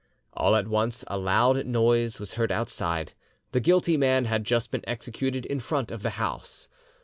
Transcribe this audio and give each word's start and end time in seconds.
All 0.33 0.55
at 0.55 0.67
once 0.67 1.03
a 1.05 1.15
loud 1.19 1.63
noise 1.67 2.19
was 2.19 2.33
heard 2.33 2.51
outside: 2.51 3.11
the 3.51 3.59
guilty 3.59 3.97
man 3.97 4.25
had 4.25 4.45
just 4.45 4.71
been 4.71 4.81
executed 4.87 5.45
in 5.45 5.59
front 5.59 5.91
of 5.91 6.01
the 6.01 6.09
house. 6.17 6.67